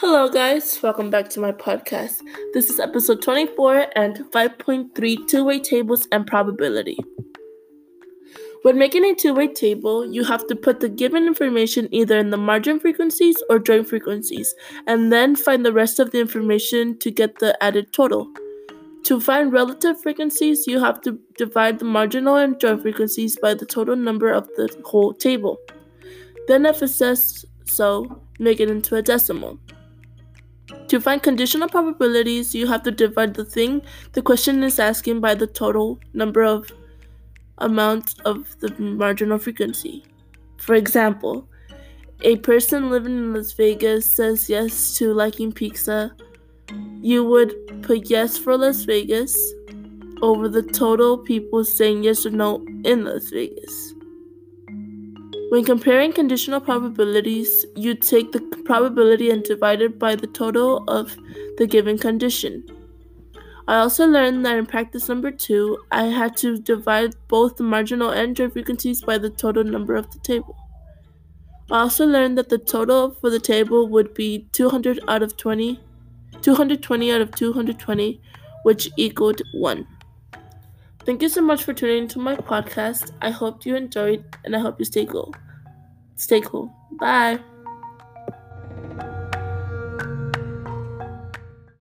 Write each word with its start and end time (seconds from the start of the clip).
Hello, 0.00 0.30
guys. 0.30 0.80
Welcome 0.82 1.10
back 1.10 1.28
to 1.28 1.40
my 1.40 1.52
podcast. 1.52 2.22
This 2.54 2.70
is 2.70 2.80
episode 2.80 3.20
24 3.20 3.88
and 3.94 4.16
5.3 4.32 5.28
two 5.28 5.44
way 5.44 5.60
tables 5.60 6.08
and 6.10 6.26
probability. 6.26 6.98
When 8.62 8.78
making 8.78 9.04
a 9.04 9.14
two 9.14 9.34
way 9.34 9.48
table, 9.48 10.10
you 10.10 10.24
have 10.24 10.46
to 10.46 10.56
put 10.56 10.80
the 10.80 10.88
given 10.88 11.26
information 11.26 11.86
either 11.92 12.16
in 12.18 12.30
the 12.30 12.38
margin 12.38 12.80
frequencies 12.80 13.36
or 13.50 13.58
joint 13.58 13.90
frequencies, 13.90 14.54
and 14.86 15.12
then 15.12 15.36
find 15.36 15.66
the 15.66 15.72
rest 15.74 15.98
of 16.00 16.12
the 16.12 16.20
information 16.20 16.98
to 17.00 17.10
get 17.10 17.38
the 17.38 17.62
added 17.62 17.92
total. 17.92 18.26
To 19.02 19.20
find 19.20 19.52
relative 19.52 20.00
frequencies, 20.00 20.66
you 20.66 20.80
have 20.80 21.02
to 21.02 21.20
divide 21.36 21.78
the 21.78 21.84
marginal 21.84 22.36
and 22.36 22.58
joint 22.58 22.80
frequencies 22.80 23.36
by 23.36 23.52
the 23.52 23.66
total 23.66 23.96
number 23.96 24.32
of 24.32 24.48
the 24.56 24.74
whole 24.82 25.12
table. 25.12 25.58
Then, 26.48 26.64
if 26.64 26.82
it 26.82 26.88
says 26.88 27.44
so, 27.66 28.22
make 28.38 28.60
it 28.60 28.70
into 28.70 28.96
a 28.96 29.02
decimal. 29.02 29.58
To 30.90 31.00
find 31.00 31.22
conditional 31.22 31.68
probabilities, 31.68 32.52
you 32.52 32.66
have 32.66 32.82
to 32.82 32.90
divide 32.90 33.34
the 33.34 33.44
thing 33.44 33.80
the 34.14 34.22
question 34.22 34.64
is 34.64 34.80
asking 34.80 35.20
by 35.20 35.36
the 35.36 35.46
total 35.46 36.00
number 36.14 36.42
of 36.42 36.68
amounts 37.58 38.16
of 38.24 38.58
the 38.58 38.74
marginal 38.76 39.38
frequency. 39.38 40.04
For 40.56 40.74
example, 40.74 41.48
a 42.22 42.38
person 42.38 42.90
living 42.90 43.16
in 43.16 43.34
Las 43.34 43.52
Vegas 43.52 44.12
says 44.12 44.50
yes 44.50 44.98
to 44.98 45.14
liking 45.14 45.52
pizza. 45.52 46.12
You 47.00 47.22
would 47.24 47.54
put 47.84 48.10
yes 48.10 48.36
for 48.36 48.56
Las 48.56 48.82
Vegas 48.82 49.38
over 50.22 50.48
the 50.48 50.64
total 50.64 51.18
people 51.18 51.64
saying 51.64 52.02
yes 52.02 52.26
or 52.26 52.30
no 52.30 52.66
in 52.82 53.04
Las 53.04 53.30
Vegas. 53.30 53.94
When 55.50 55.64
comparing 55.64 56.12
conditional 56.12 56.60
probabilities, 56.60 57.66
you 57.74 57.96
take 57.96 58.30
the 58.30 58.40
probability 58.64 59.30
and 59.30 59.42
divide 59.42 59.82
it 59.82 59.98
by 59.98 60.14
the 60.14 60.28
total 60.28 60.84
of 60.86 61.16
the 61.58 61.66
given 61.66 61.98
condition. 61.98 62.64
I 63.66 63.78
also 63.78 64.06
learned 64.06 64.46
that 64.46 64.56
in 64.56 64.66
practice 64.66 65.08
number 65.08 65.32
two, 65.32 65.78
I 65.90 66.04
had 66.04 66.36
to 66.36 66.56
divide 66.58 67.16
both 67.26 67.56
the 67.56 67.64
marginal 67.64 68.10
and 68.10 68.36
joint 68.36 68.52
frequencies 68.52 69.02
by 69.02 69.18
the 69.18 69.28
total 69.28 69.64
number 69.64 69.96
of 69.96 70.08
the 70.12 70.20
table. 70.20 70.54
I 71.68 71.80
also 71.80 72.06
learned 72.06 72.38
that 72.38 72.48
the 72.48 72.58
total 72.58 73.16
for 73.20 73.28
the 73.28 73.40
table 73.40 73.88
would 73.88 74.14
be 74.14 74.46
200 74.52 75.00
out 75.08 75.24
of 75.24 75.36
20, 75.36 75.80
220 76.42 77.12
out 77.12 77.22
of 77.22 77.32
220, 77.32 78.20
which 78.62 78.88
equaled 78.96 79.42
1. 79.52 79.84
Thank 81.04 81.22
you 81.22 81.28
so 81.28 81.40
much 81.40 81.64
for 81.64 81.72
tuning 81.72 82.04
into 82.04 82.18
my 82.18 82.36
podcast. 82.36 83.12
I 83.22 83.30
hope 83.30 83.64
you 83.64 83.74
enjoyed 83.74 84.24
and 84.44 84.54
I 84.54 84.58
hope 84.58 84.78
you 84.78 84.84
stay 84.84 85.06
cool. 85.06 85.34
Stay 86.16 86.40
cool. 86.40 86.72
Bye. 86.92 87.40